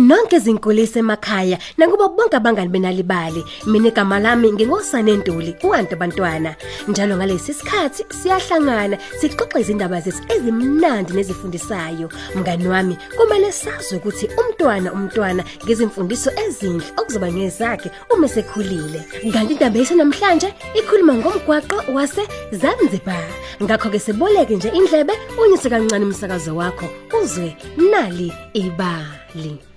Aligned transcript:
nonke 0.00 0.36
izinkulisa 0.36 0.98
emakhaya 0.98 1.58
nakuba 1.78 2.08
bonke 2.08 2.36
abangani 2.36 2.68
benalibali. 2.68 3.44
Mina 3.66 3.88
igama 3.88 4.18
lami 4.18 4.52
ngingosane 4.52 5.16
Ntuli 5.16 5.56
uwantu 5.62 5.96
bantwana. 5.96 6.56
Njalo 6.88 7.16
ngalesi 7.16 7.54
sikhathi 7.54 8.04
siyahlangana 8.10 8.98
sixoxe 9.20 9.60
izindaba 9.60 10.00
zethu 10.00 10.22
ezimnandi 10.28 11.12
nezifundisayo. 11.12 12.08
Mngani 12.34 12.68
wami 12.68 12.96
kumele 13.16 13.52
sazi 13.52 13.96
ukuthi 13.96 14.28
umntwana 14.38 14.92
umntwana 14.92 15.44
ngezimfundiso 15.64 16.30
ezinhle 16.46 16.86
okuzoba 16.96 17.32
ngezakhe 17.32 17.90
uma 18.10 18.28
sekhulile 18.28 19.00
kanti 19.32 19.52
indaba 19.54 19.78
yethu 19.78 19.94
namhlanje 19.96 20.48
ikhuluma 20.78 21.14
ngomgwaqo 21.14 21.76
wase 21.94 22.22
Zanzibar 22.52 23.28
ngakho 23.62 23.90
ke 23.90 23.98
siboleke 23.98 24.56
nje 24.56 24.68
indlebe 24.68 25.14
unyise 25.42 25.70
kancane 25.70 26.04
umsakazo 26.04 26.56
wakho 26.56 26.86
uzwe 27.22 27.56
nali 27.90 28.32
ibali. 28.54 29.71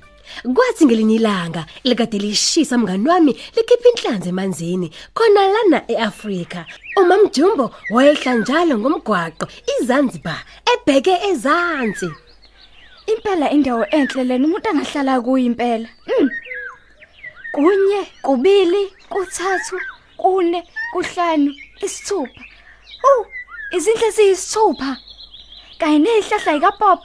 Kwathi 0.54 0.86
ngelinye 0.86 1.16
ilanga 1.16 1.66
likade 1.84 2.18
lishisa 2.18 2.78
mngani 2.78 3.10
wami 3.10 3.32
likhipha 3.56 3.90
inhlanzi 3.90 4.30
emanzini 4.30 4.92
khona 5.14 5.48
lana 5.48 5.84
eAfrika. 5.88 6.66
Umam 6.98 7.30
Jumbo 7.32 7.72
wayehla 7.90 8.34
njalo 8.36 8.80
ngomgwaqo 8.80 9.48
iZanzibar 9.74 10.42
ebheke 10.74 11.14
ezansi. 11.30 12.10
Impela 13.08 13.52
indawo 13.52 13.86
enhle 13.92 14.24
lena 14.24 14.46
umuntu 14.48 14.70
angahlala 14.70 15.22
kuyo 15.22 15.46
impela. 15.46 15.90
Mm. 16.08 16.30
Kunye, 17.54 18.02
kubili, 18.22 18.92
kuthathu, 19.10 19.78
kune, 20.18 20.64
kuhlanu, 20.92 21.52
isithupha. 21.82 22.42
Oh, 23.04 23.26
izinhle 23.72 24.10
ziyisithupha. 24.12 24.98
Kanye 25.78 26.00
nezihlahla 26.00 26.54
zikaPop. 26.54 27.00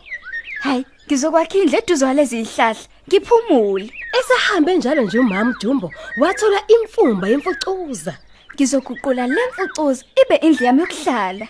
Hayi, 0.61 0.85
ngizokwakha 1.07 1.59
indle 1.59 1.79
eduze 1.79 2.05
kwalezi 2.05 2.45
zihlahla. 2.45 2.81
Ngiphumule. 3.09 3.93
Esahambe 4.19 4.77
njalo 4.77 5.03
nje 5.03 5.19
umam 5.19 5.55
Jumbo 5.61 5.91
wathola 6.21 6.61
imfumba 6.69 7.29
yemfucuza. 7.29 8.19
Ngizoguqula 8.55 9.27
lemfucuza 9.27 10.05
ibe 10.23 10.37
indle 10.37 10.67
yami 10.67 10.81
yokuhlala. 10.81 11.47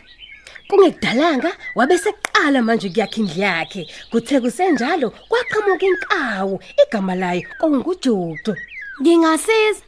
Kungekudalanga 0.68 1.52
wabe 1.74 1.98
seqala 1.98 2.62
manje 2.62 2.88
kuyakha 2.90 3.16
indle 3.20 3.42
yakhe. 3.44 3.82
Kuthe 4.10 4.40
kusenjalo 4.40 5.10
kwaqhamuka 5.28 5.86
inkawu 5.86 6.60
igama 6.82 7.14
layo 7.14 7.42
onguJudu. 7.60 8.52
Ngingasiza. 9.00 9.82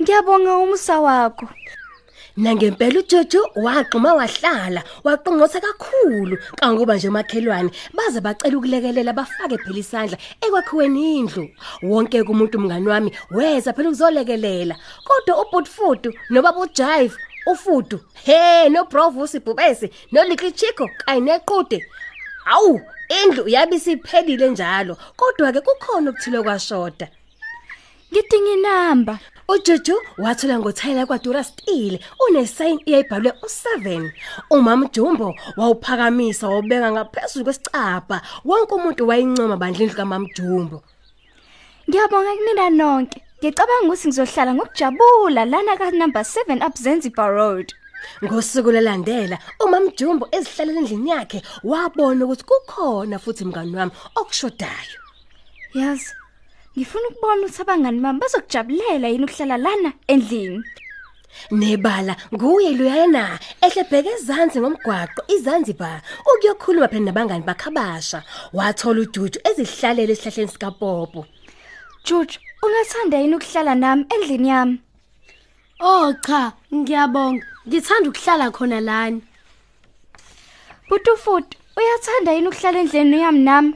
Ngiyabonga 0.00 0.56
umusa 0.56 1.00
wakho. 1.00 1.48
Nangempela 2.40 2.98
uJojo 3.00 3.40
waqhuma 3.64 4.14
wahlala 4.14 4.82
waqongqotha 5.04 5.60
kakhulu. 5.60 6.36
Kangoba 6.56 6.94
nje 6.96 7.08
umakhelwane 7.08 7.70
baze 7.92 8.20
bacela 8.20 8.56
ukulekelela 8.56 9.12
bafake 9.12 9.58
phela 9.58 9.78
isandla 9.78 10.16
ekwakhiweni 10.40 11.18
indlu. 11.18 11.44
Wonke 11.82 12.24
kumuntu 12.24 12.58
mngani 12.58 12.88
wami 12.88 13.10
weza 13.30 13.72
phela 13.72 13.88
ukuzolekelela. 13.88 14.74
Kodwa 15.04 15.42
ubutfudu 15.42 16.14
nobaba 16.30 16.60
uJive 16.60 17.16
ufudu 17.46 18.00
he 18.24 18.68
no 18.70 18.84
Bravo 18.84 19.26
sibhubese 19.26 19.90
no 20.12 20.24
Little 20.24 20.52
Chico 20.52 20.88
kanye 21.04 21.20
nequde 21.20 21.84
awu 22.46 22.80
indlu 23.22 23.48
yabisiphelile 23.48 24.48
njalo. 24.50 24.96
Kodwa 25.16 25.52
ke 25.52 25.60
kukhona 25.60 26.10
ukuthile 26.10 26.42
kwashoda. 26.42 27.08
Ngidinga 28.12 28.52
inamba. 28.52 29.18
uJuju 29.50 29.96
wathola 30.18 30.58
ngothayela 30.58 31.06
kwaDura 31.06 31.44
Steel 31.44 31.98
unesign 32.28 32.78
eyayibhalwe 32.86 33.30
u7 33.30 34.10
umama 34.50 34.86
Jumbo 34.94 35.34
wawuphakamisa 35.56 36.48
wabeka 36.48 36.92
ngaphezulu 36.92 37.44
kwesicapha 37.44 38.22
wonke 38.44 38.74
umuntu 38.74 39.08
wayincoma 39.08 39.56
bandlindlu 39.56 39.96
kaMama 39.96 40.28
Jumbo 40.36 40.82
Ngiyabonga 41.88 42.32
kunina 42.36 42.70
nonke. 42.70 43.18
Ngicabanga 43.38 43.86
ukuthi 43.86 44.08
ngizohlala 44.08 44.54
ngokujabula 44.54 45.42
lana 45.44 45.76
ka 45.76 45.90
number 45.90 46.22
7 46.22 46.66
up 46.66 46.74
Zanzibar 46.78 47.30
Road. 47.32 47.68
ngosuku 48.24 48.70
lelandela 48.70 49.36
umama 49.64 49.90
Jumbo 49.98 50.28
ezihlalela 50.36 50.78
endlini 50.80 51.10
yakhe 51.10 51.42
wabona 51.64 52.24
ukuthi 52.24 52.44
kukhona 52.44 53.18
futhi 53.18 53.44
mngani 53.44 53.76
wami 53.76 53.92
okushodayo 54.20 55.00
Yazi. 55.74 56.19
Ngifuna 56.80 57.08
ukubona 57.08 57.42
ukuthi 57.44 57.62
abangani 57.62 58.00
bami 58.00 58.20
bazokujabulela 58.20 59.08
yini 59.08 59.24
ukuhlala 59.24 59.56
lana 59.58 59.92
endlini. 60.08 60.64
Nebala 61.52 62.16
nguye 62.32 62.72
loyana 62.72 63.38
ehlebheke 63.64 64.10
ezansi 64.16 64.56
ngomgwaqo 64.60 65.20
iZanzibar 65.34 66.00
ukuyokhuluma 66.30 66.88
phela 66.88 67.04
nabangani 67.04 67.44
bakhabasha 67.44 68.24
wathola 68.56 69.00
uJuju 69.04 69.38
ezihlalele 69.48 70.12
esihlahleni 70.12 70.52
sikaPopo 70.52 71.20
Juju, 72.06 72.38
ungathanda 72.64 73.16
yini 73.18 73.36
ukuhlala 73.36 73.74
nami 73.74 74.06
endlini 74.14 74.48
yami? 74.48 74.80
Oh 75.80 76.14
cha, 76.24 76.52
ngiyabonga. 76.74 77.44
Ngithanda 77.68 78.08
ukuhlala 78.08 78.50
khona 78.56 78.80
lana. 78.80 79.20
Butufutu, 80.88 81.58
uyathanda 81.76 82.32
yini 82.32 82.48
ukuhlala 82.48 82.78
endlini 82.80 83.20
yami 83.20 83.40
nami? 83.48 83.74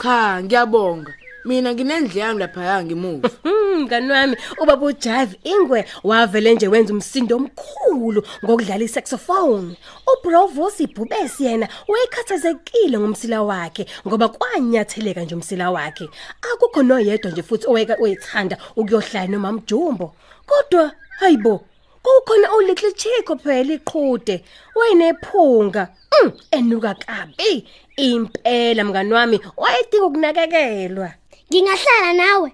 Cha, 0.00 0.42
ngiyabonga. 0.42 1.25
Mina 1.46 1.74
nginendle 1.74 2.20
yami 2.20 2.40
lapha 2.40 2.64
yangimuva. 2.64 3.30
Hmm 3.44 3.82
mngani 3.82 4.12
wami 4.12 4.36
ubaba 4.62 4.86
uJive 4.86 5.38
Ingwe 5.44 5.84
wavele 6.04 6.54
nje 6.54 6.68
wenza 6.68 6.92
umsindo 6.92 7.36
omkhulu 7.36 8.22
ngokudlala 8.44 8.84
isaxophone. 8.84 9.76
uBravo 10.12 10.70
sibhubesi 10.70 11.44
yena 11.44 11.68
wayekhathazekile 11.88 12.98
ngomsila 12.98 13.42
wakhe 13.42 13.86
ngoba 14.06 14.28
kwanyatheleka 14.28 15.20
nje 15.20 15.34
umsila 15.34 15.70
wakhe. 15.70 16.08
Akukho 16.52 16.82
noyedwa 16.82 17.30
nje 17.30 17.42
futhi 17.42 17.66
oweka 17.70 17.96
oyithanda 18.00 18.58
ukuyohlala 18.76 19.26
nomam 19.26 19.60
Jumbo 19.66 20.14
kodwa 20.46 20.92
hayibo 21.18 21.64
kukhona 22.02 22.54
uLittle 22.56 22.92
Chico 22.92 23.36
phela 23.36 23.74
iqhude 23.74 24.44
wayenephunga 24.74 25.88
mm, 26.22 26.32
enuka 26.50 26.94
kabi. 26.94 27.68
Impela 27.96 28.84
mngani 28.84 29.12
wami 29.12 29.40
wayedinga 29.56 30.06
ukunakekelwa. 30.06 31.10
Ngingahlala 31.50 32.12
nawe. 32.12 32.52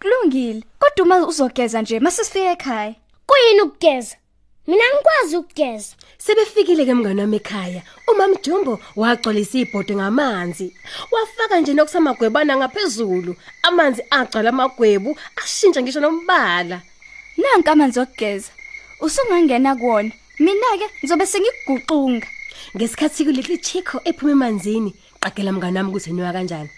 Kulungile. 0.00 0.62
Kodwa 0.78 1.04
uma 1.04 1.26
uzogeza 1.26 1.82
nje 1.82 2.00
mase 2.00 2.24
sifike 2.24 2.52
ekhaya. 2.52 2.94
Kuyini 3.26 3.60
ukugeza? 3.60 4.16
Mina 4.66 4.84
ngikwazi 4.94 5.36
ukugeza. 5.36 5.94
Sebefikile 6.18 6.84
ke 6.84 6.94
mngane 6.94 7.20
wami 7.20 7.36
ekhaya. 7.36 7.82
Umam 8.08 8.34
Jumbo 8.42 8.80
wagcwalisa 8.96 9.58
ibhodo 9.58 9.94
ngamanzi. 9.94 10.76
Wafaka 11.12 11.60
nje 11.60 11.74
nokusamagwebana 11.74 12.56
ngaphezulu. 12.56 13.36
Amanzi 13.62 14.02
agcwala 14.10 14.48
amagwebu 14.48 15.16
ashintsha 15.42 15.82
ngisho 15.82 16.00
nombala. 16.00 16.82
Nanka 17.36 17.72
amanzi 17.72 18.00
okugeza. 18.00 18.50
Usungangena 19.00 19.76
kuwona. 19.76 20.12
Mina 20.38 20.78
ke 20.78 20.86
ngizobe 20.98 21.26
sengikuguqunga. 21.26 22.26
Ngesikhathi 22.76 23.24
kuleli 23.24 23.58
chico 23.58 24.00
ephuma 24.04 24.32
emanzini, 24.32 24.94
qagela 25.20 25.52
mngane 25.52 25.78
wami 25.78 25.90
ukuthi 25.90 26.10
enuka 26.10 26.32
kanjani. 26.32 26.70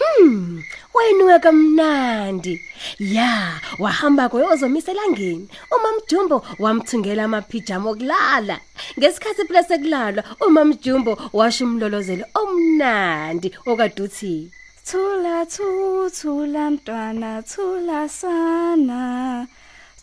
Hmm, 0.00 0.62
wayenuka 0.94 1.38
kamnandi. 1.38 2.60
Ya, 2.98 3.60
wahamba 3.78 4.28
koyozomisa 4.28 4.92
elangeni. 4.92 5.48
Umam 5.76 5.94
Jumbo 6.08 6.44
wamthungela 6.58 7.24
amapijama 7.24 7.90
okulala. 7.90 8.60
Ngesikhathi 8.98 9.44
phela 9.46 9.62
sekulalwa, 9.62 10.24
umam 10.40 10.72
Jumbo 10.82 11.18
washo 11.32 11.64
umlolozelo 11.64 12.24
omnandi 12.34 13.52
okaduthi. 13.66 14.50
Thula 14.84 15.46
thuthula 15.46 16.70
mntwana 16.70 17.42
thula 17.42 18.08
sana. 18.08 19.46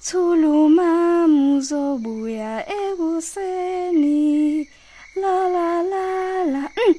Thuluma 0.06 1.28
muzobuya 1.28 2.64
ekuseni. 2.82 4.70
La 5.16 5.50
la 5.50 5.82
la 5.82 6.06
la. 6.46 6.70
Mm. 6.78 6.96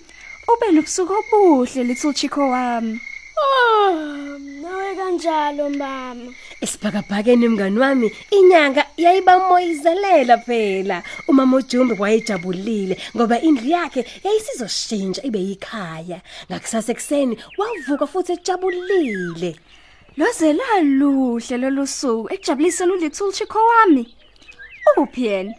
Ube 0.58 0.72
nobusuku 0.72 1.12
obuhle 1.12 1.84
little 1.84 2.12
chico 2.12 2.40
wami. 2.50 3.00
Oh, 3.38 4.38
nawe 4.38 4.94
kanjalo 4.96 5.70
mama. 5.70 6.32
Isibhakabhakeni 6.60 7.48
mngani 7.48 7.78
wami, 7.78 8.12
inyanga 8.30 8.86
yayibamoyizelela 8.96 10.38
phela. 10.38 11.02
Umama 11.28 11.56
uJumbe 11.56 11.94
wayejabulile 11.98 12.98
ngoba 13.16 13.40
indlu 13.40 13.68
yakhe 13.68 14.04
yayisizoshintsha 14.24 15.22
ibe 15.22 15.38
yikhaya. 15.38 16.20
Ngakusasa 16.50 16.92
ekseni 16.92 17.38
wavuka 17.58 18.06
futhi 18.06 18.32
ejabulile. 18.32 19.56
Loze 20.16 20.52
laluhle 20.52 21.56
lolu 21.56 21.86
suku 21.86 22.34
ekujabuliseni 22.34 22.92
uLittle 22.92 23.32
Chico 23.32 23.58
wami. 23.58 24.16
Uphi 24.96 25.26
yena? 25.26 25.54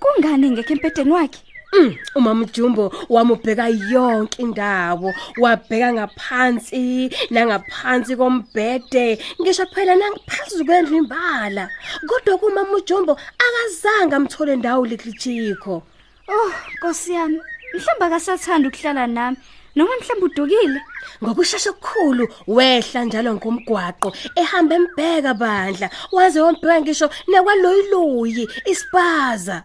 Kungani 0.00 0.50
ngeke 0.50 0.72
empedeni 0.72 1.10
wakhe? 1.10 1.45
Mm, 1.72 1.96
umama 2.14 2.44
Jumbo 2.44 2.92
wamubheka 3.08 3.68
yonke 3.68 4.42
indawo, 4.42 5.14
wabheka 5.38 5.92
ngaphansi 5.92 7.10
nangaphansi 7.30 8.16
kombhede, 8.16 9.18
ngisho 9.40 9.66
phela 9.74 9.94
nangaphansi 9.96 10.64
kwendlu 10.64 10.96
imbala. 10.96 11.68
Kodwa 12.08 12.38
kumama 12.38 12.72
uJumbo 12.72 13.12
akazange 13.44 14.14
amthole 14.14 14.56
ndawo 14.56 14.86
Little 14.86 15.12
Chico. 15.12 15.82
Oh, 16.28 16.52
Nkosi 16.76 17.12
yami, 17.12 17.40
mhlamba 17.74 18.06
akasathanda 18.06 18.68
ukuhlala 18.68 19.06
nami. 19.06 19.36
noma 19.76 19.90
mhlawumbe 20.00 20.26
udukile 20.26 20.80
ngokushasha 21.22 21.70
okukhulu 21.70 22.24
wehla 22.56 23.04
njalo 23.04 23.34
ngomgwaqo 23.34 24.08
ehamba 24.40 24.74
embheka 24.78 25.34
bandla 25.34 25.90
waze 26.12 26.40
wombheka 26.40 26.80
ngisho 26.80 27.06
nekwaloyiloyi 27.28 28.44
ispaza 28.72 29.56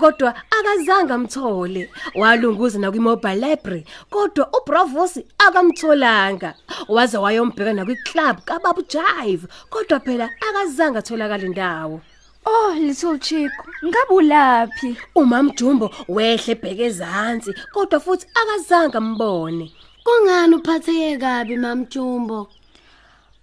kodwa 0.00 0.34
akazange 0.50 1.12
amthole. 1.12 1.90
Walunguza 2.14 2.78
na 2.78 2.90
kwi-mobile 2.90 3.34
library 3.34 3.84
kodwa 4.10 4.48
ubravos 4.62 5.20
akamtholanga. 5.38 6.54
Waze 6.88 7.18
wayombheka 7.18 7.72
nakwi-club 7.72 8.36
kababu 8.44 8.82
jive 8.82 9.46
kodwa 9.70 10.00
phela 10.00 10.30
akazange 10.48 10.98
atholakala 10.98 11.44
indawo 11.44 12.00
oh 12.46 12.74
little 12.78 13.18
chico 13.18 13.64
ngabe 13.84 14.14
ulaphi 14.14 14.96
umam 15.14 15.50
jumbo 15.56 15.90
wehle 16.08 16.52
ebheke 16.52 16.84
ezansi 16.90 17.50
kodwa 17.72 18.00
futhi 18.00 18.26
akazange 18.40 18.96
ambone. 18.98 19.66
Kungani 20.04 20.54
uphatheke 20.54 21.16
kabi 21.18 21.56
mamjumbo? 21.56 22.48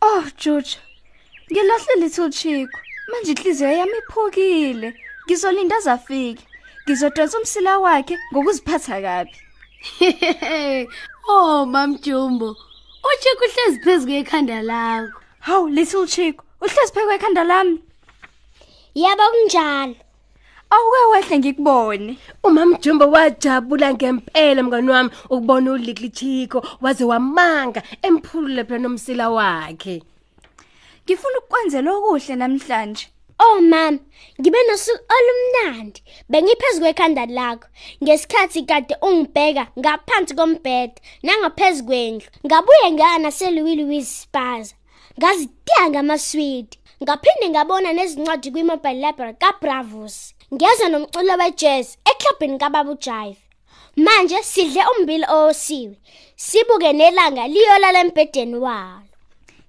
oh 0.01 0.23
George 0.37 0.77
ngilahle 1.51 1.93
little 1.99 2.29
chico 2.29 2.77
manje 3.11 3.31
inhliziyo 3.31 3.71
yami 3.71 3.97
iphukile. 4.01 4.89
Ngizolinda 5.25 5.77
azafike 5.77 6.43
ngizodonsa 6.83 7.37
umsila 7.37 7.79
wakhe 7.79 8.17
ngokuziphatha 8.31 9.01
kabi 9.01 9.35
oh 11.29 11.65
mamjumbo. 11.65 12.55
Uchike 13.03 13.45
uhlezi 13.45 13.79
phezulu 13.83 14.13
ekhanda 14.13 14.61
lakho. 14.61 15.19
hawu 15.39 15.67
little 15.67 16.07
chico 16.07 16.43
uhlezi 16.61 16.93
phekwe 16.93 17.15
ekhanda 17.15 17.43
lami 17.43 17.79
Yebo 18.95 19.23
kunjalo. 19.31 19.95
awuke 20.69 21.01
wehle 21.11 21.39
ngikubone 21.39 22.17
umam 22.43 22.77
jumbo 22.81 23.05
wajabula 23.11 23.93
ngempela 23.93 24.63
mngani 24.63 24.89
wami 24.89 25.09
ukubona 25.29 25.71
ulikli 25.71 26.09
chiko 26.09 26.67
waze 26.81 27.03
wamanga 27.03 27.83
emphulule 28.01 28.63
phela 28.63 28.79
nomsila 28.79 29.29
wakhe 29.29 30.03
ngifuna 31.05 31.37
ukukwenzela 31.39 31.91
okuhle 31.93 32.35
namhlanje 32.35 33.12
Oh 33.45 33.59
mama, 33.61 33.99
ngibe 34.39 34.57
nosuku 34.67 35.03
olumnandi. 35.15 36.03
Bengiphezulu 36.29 36.85
kwekhanda 36.85 37.25
lakho 37.25 37.67
ngesikhathi 38.03 38.61
kade 38.69 38.95
ungibheka 39.01 39.67
ngaphansi 39.79 40.33
kombhede 40.35 41.01
nangaphezulu 41.23 41.87
kwendlu. 41.87 42.27
Ngabuye 42.45 42.91
ngana 42.91 43.31
seLouis 43.31 44.21
Spaza. 44.21 44.75
Ngazidanga 45.19 45.99
amaswidi. 45.99 46.77
Ngaphinde 47.03 47.49
ngabona 47.49 47.93
nezincwadi 47.93 48.51
kwi-mobile 48.51 49.01
library 49.07 49.33
kaBravos. 49.33 50.33
Ngeza 50.53 50.89
nomculo 50.89 51.33
wejazz 51.41 51.97
eklubini 52.11 52.57
kaBabu 52.57 52.95
Jive. 52.95 53.41
Manje 53.95 54.43
sidle 54.43 54.83
umbili 54.91 55.25
owosiwe. 55.29 55.95
Sibuke 56.35 56.93
nelanga 56.93 57.47
liyolala 57.47 57.99
embedeni 57.99 58.55
walo. 58.55 59.09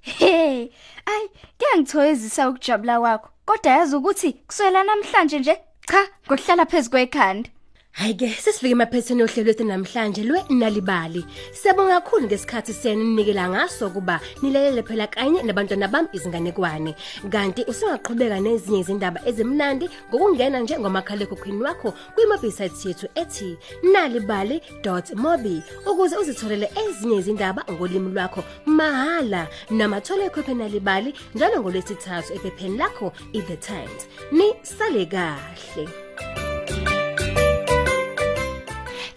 Hey, 0.01 0.69
ay, 1.07 1.29
kuyangithokozisa 1.59 2.49
ukujabula 2.49 3.01
kwakho. 3.01 3.29
Kodwa 3.47 3.73
yazi 3.73 3.97
ukuthi 3.97 4.33
kuswela 4.33 4.85
namhlanje 4.85 5.39
nje 5.39 5.57
cha, 5.89 6.09
ngokuhlala 6.27 6.67
phezulu 6.67 6.91
kwekhanda. 6.91 7.51
Hayi 7.95 8.15
ke 8.15 8.29
sesifike 8.29 8.73
emaphethini 8.75 9.23
ohlelo 9.23 9.45
lwethu 9.45 9.65
namhlanje 9.65 10.23
lwenalibali 10.25 11.25
siyabonga 11.53 12.01
kakhulu 12.01 12.27
ngesikhathi 12.27 12.73
seninikela 12.73 13.49
ngaso 13.49 13.91
kuba 13.91 14.21
nilalele 14.43 14.83
phela 14.83 15.07
kanye 15.07 15.43
nabantwana 15.43 15.89
bami 15.89 16.09
izinganekwane. 16.13 16.95
Kanti 17.31 17.63
usungaqhubeka 17.71 18.41
nezinye 18.41 18.81
izindaba 18.81 19.21
ezimnandi 19.27 19.87
ngokungena 20.11 20.61
nje 20.61 20.79
ngomakhalekhukhwini 20.79 21.63
wakho 21.63 21.95
kwi-website 22.15 22.85
yethu 22.85 23.07
ethi 23.15 23.57
nalibali.mobi 23.93 25.63
ukuze 25.87 26.17
uzitholele 26.17 26.71
ezinye 26.83 27.17
izindaba 27.17 27.63
ngolimi 27.71 28.11
lwakho. 28.11 28.43
Mahala 28.67 29.47
namathole 29.71 30.25
ekhophe 30.27 30.55
nalibali 30.55 31.15
njalo 31.35 31.61
ngolwesithathu 31.61 32.35
ephepheni 32.35 32.79
lakho 32.79 33.13
i-the 33.33 33.57
times. 33.57 34.03
Ni 34.33 34.47
sale 34.63 35.07
kahle. 35.07 36.04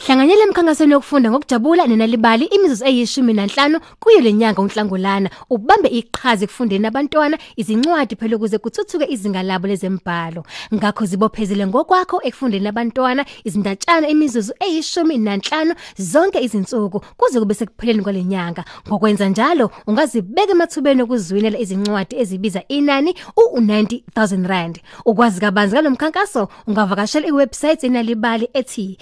Hlanganyela 0.08 0.44
emkhankasweni 0.44 0.94
yokufunda 0.94 1.32
ngokujabula 1.32 1.88
nenalibali 1.88 2.46
imizuzu 2.46 2.86
eyishumi 2.86 3.34
nanhlanu 3.34 3.80
kuyo 4.00 4.20
lenyanga 4.22 4.62
uNhlangulana 4.62 5.30
ubambe 5.50 5.90
iqhaza 5.90 6.46
ekufundeni 6.46 6.88
abantwana 6.88 7.38
izincwadi 7.60 8.16
phela 8.16 8.36
ukuze 8.36 8.58
kuthuthuke 8.58 9.06
izinga 9.14 9.44
labo 9.44 9.68
lezembhalo 9.68 10.46
ngakho 10.74 11.06
zibophezele 11.06 11.68
ngokwakho 11.68 12.22
ekufundeni 12.24 12.68
abantwana 12.68 13.26
izindatshana 13.44 14.08
imizuzu 14.08 14.54
eyishumi 14.66 15.18
nanhlanu 15.18 15.76
zonke 15.98 16.40
izinsuku 16.40 17.04
kuze 17.18 17.40
kube 17.40 17.54
sekupheleni 17.54 18.04
kwalenyanga 18.04 18.64
ngokwenza 18.88 19.28
njalo 19.30 19.72
ungazibeka 19.88 20.52
emathubeni 20.52 21.02
okuzwinela 21.02 21.60
izincwadi 21.60 22.16
ezibiza 22.16 22.62
inani 22.68 23.12
u90000 23.38 24.48
rand. 24.48 24.80
Ukwazi 25.06 25.42
kabanzi 25.42 25.76
ngalomkhankaso 25.76 26.48
ungavakashela 26.68 27.28
iwebsite 27.28 27.84
enalibali 27.88 28.50
ethi 28.54 28.98